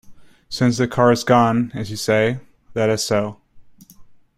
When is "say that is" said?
1.95-3.03